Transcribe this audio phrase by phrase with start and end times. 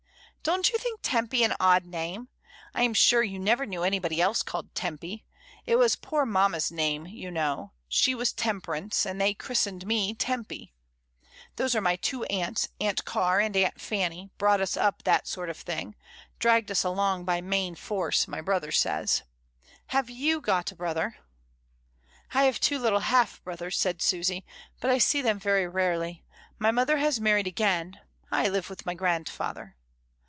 [0.43, 2.27] "Don't you think Tempy an odd name?
[2.73, 5.23] I am sure you never knew anybody else called Tempy.
[5.67, 10.15] It was poor mamma's name, you know; she was Tem perance, and they christened me
[10.15, 10.73] Tempy.
[11.57, 11.83] Those are 38 MRS.
[11.83, 11.83] DYMOND.
[11.83, 15.95] my two aunts, Aunt Car and Aunt Fanny, brought us up that sort of thing;
[16.39, 19.21] dragged us along by main force, my brother says.
[19.91, 21.17] Haytj^ou got a brother?"
[22.33, 24.43] "I have two little half brothers," said Susy,
[24.79, 26.23] "but I see them very rarely.
[26.57, 27.99] My mother has married again.
[28.31, 29.75] I live with my grandfather."